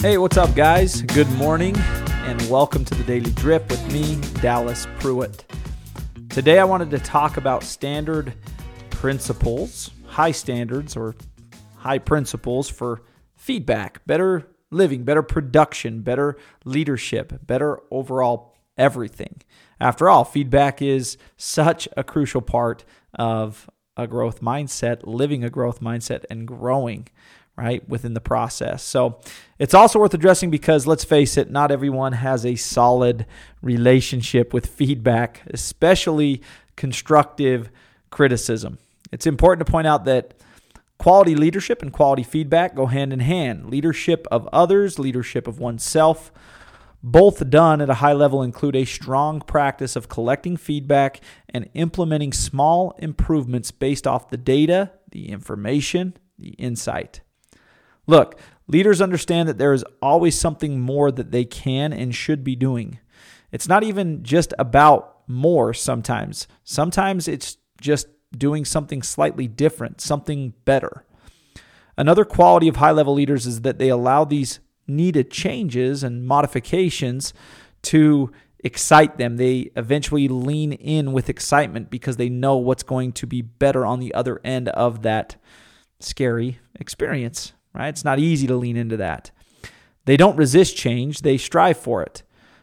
[0.00, 1.02] Hey, what's up, guys?
[1.02, 5.44] Good morning, and welcome to the Daily Drip with me, Dallas Pruitt.
[6.30, 8.32] Today, I wanted to talk about standard
[8.88, 11.16] principles, high standards, or
[11.76, 13.02] high principles for
[13.34, 19.42] feedback, better living, better production, better leadership, better overall everything.
[19.80, 23.68] After all, feedback is such a crucial part of
[24.00, 27.08] a growth mindset, living a growth mindset, and growing
[27.56, 28.82] right within the process.
[28.82, 29.20] So
[29.58, 33.26] it's also worth addressing because let's face it, not everyone has a solid
[33.60, 36.40] relationship with feedback, especially
[36.76, 37.70] constructive
[38.08, 38.78] criticism.
[39.12, 40.34] It's important to point out that
[40.98, 43.70] quality leadership and quality feedback go hand in hand.
[43.70, 46.32] Leadership of others, leadership of oneself,
[47.02, 52.32] both done at a high level include a strong practice of collecting feedback and implementing
[52.32, 57.22] small improvements based off the data, the information, the insight.
[58.06, 62.56] Look, leaders understand that there is always something more that they can and should be
[62.56, 62.98] doing.
[63.50, 66.48] It's not even just about more sometimes.
[66.64, 71.04] Sometimes it's just doing something slightly different, something better.
[71.96, 74.60] Another quality of high level leaders is that they allow these
[74.90, 77.32] needed changes and modifications
[77.82, 78.30] to
[78.62, 79.36] excite them.
[79.36, 84.00] They eventually lean in with excitement because they know what's going to be better on
[84.00, 85.36] the other end of that
[85.98, 87.88] scary experience, right?
[87.88, 89.30] It's not easy to lean into that.
[90.04, 92.22] They don't resist change, they strive for it.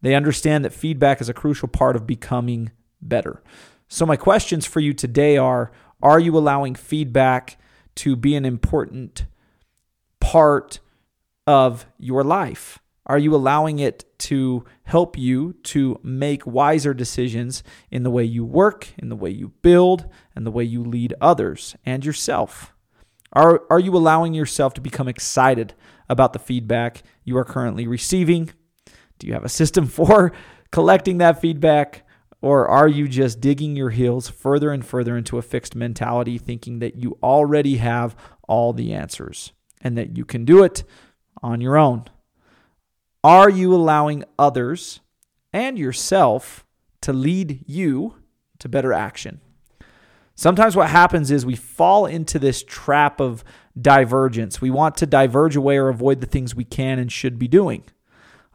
[0.00, 3.42] They understand that feedback is a crucial part of becoming better.
[3.88, 7.58] So, my questions for you today are Are you allowing feedback
[7.96, 9.26] to be an important
[10.20, 10.78] part
[11.48, 12.78] of your life?
[13.06, 18.44] Are you allowing it to help you to make wiser decisions in the way you
[18.44, 22.74] work, in the way you build, and the way you lead others and yourself?
[23.32, 25.72] Are, are you allowing yourself to become excited
[26.10, 28.50] about the feedback you are currently receiving?
[29.18, 30.32] Do you have a system for
[30.70, 32.06] collecting that feedback?
[32.42, 36.80] Or are you just digging your heels further and further into a fixed mentality, thinking
[36.80, 38.14] that you already have
[38.46, 40.84] all the answers and that you can do it
[41.42, 42.04] on your own?
[43.24, 45.00] Are you allowing others
[45.52, 46.64] and yourself
[47.02, 48.16] to lead you
[48.58, 49.40] to better action?
[50.34, 53.42] Sometimes what happens is we fall into this trap of
[53.80, 54.60] divergence.
[54.60, 57.82] We want to diverge away or avoid the things we can and should be doing.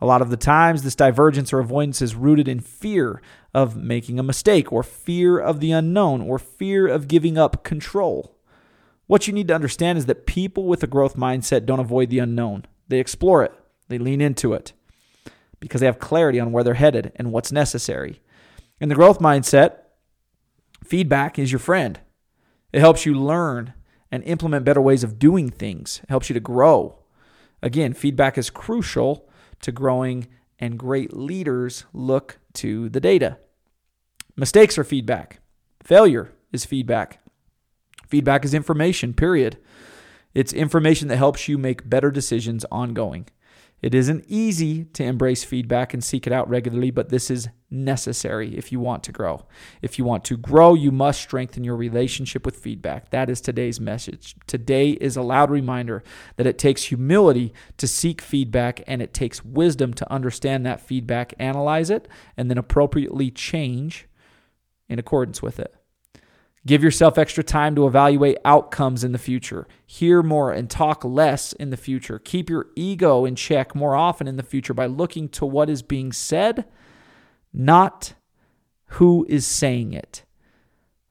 [0.00, 3.20] A lot of the times, this divergence or avoidance is rooted in fear
[3.54, 8.36] of making a mistake, or fear of the unknown, or fear of giving up control.
[9.06, 12.18] What you need to understand is that people with a growth mindset don't avoid the
[12.18, 12.64] unknown.
[12.92, 13.54] They explore it,
[13.88, 14.74] they lean into it
[15.60, 18.20] because they have clarity on where they're headed and what's necessary.
[18.82, 19.76] In the growth mindset,
[20.84, 21.98] feedback is your friend.
[22.70, 23.72] It helps you learn
[24.10, 26.98] and implement better ways of doing things, it helps you to grow.
[27.62, 29.26] Again, feedback is crucial
[29.62, 30.26] to growing,
[30.58, 33.38] and great leaders look to the data.
[34.36, 35.40] Mistakes are feedback,
[35.82, 37.20] failure is feedback.
[38.06, 39.56] Feedback is information, period.
[40.34, 43.28] It's information that helps you make better decisions ongoing.
[43.82, 48.56] It isn't easy to embrace feedback and seek it out regularly, but this is necessary
[48.56, 49.44] if you want to grow.
[49.82, 53.10] If you want to grow, you must strengthen your relationship with feedback.
[53.10, 54.36] That is today's message.
[54.46, 56.04] Today is a loud reminder
[56.36, 61.34] that it takes humility to seek feedback and it takes wisdom to understand that feedback,
[61.40, 62.06] analyze it,
[62.36, 64.06] and then appropriately change
[64.88, 65.74] in accordance with it.
[66.64, 69.66] Give yourself extra time to evaluate outcomes in the future.
[69.84, 72.20] Hear more and talk less in the future.
[72.20, 75.82] Keep your ego in check more often in the future by looking to what is
[75.82, 76.64] being said,
[77.52, 78.14] not
[78.86, 80.24] who is saying it.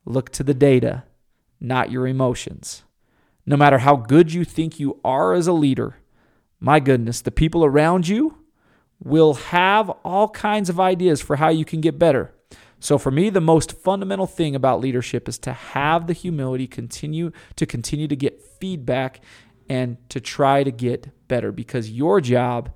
[0.06, 1.04] Look to the data,
[1.60, 2.84] not your emotions.
[3.46, 5.98] No matter how good you think you are as a leader,
[6.60, 8.38] my goodness, the people around you
[9.04, 12.34] will have all kinds of ideas for how you can get better.
[12.82, 17.32] So for me, the most fundamental thing about leadership is to have the humility continue
[17.56, 19.22] to continue to get feedback
[19.70, 22.74] and to try to get better because your job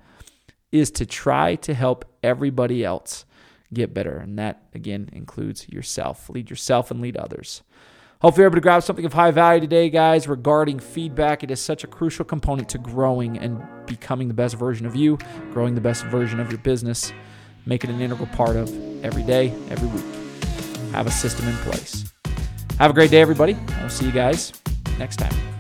[0.72, 3.26] is to try to help everybody else
[3.74, 4.18] get better.
[4.18, 6.30] And that again includes yourself.
[6.30, 7.64] Lead yourself and lead others.
[8.22, 11.44] Hopefully, you're able to grab something of high value today, guys, regarding feedback.
[11.44, 15.18] It is such a crucial component to growing and becoming the best version of you,
[15.52, 17.12] growing the best version of your business.
[17.66, 20.06] Make it an integral part of every day, every week.
[20.92, 22.12] Have a system in place.
[22.80, 23.56] Have a great day, everybody.
[23.80, 24.52] I'll see you guys
[24.98, 25.55] next time.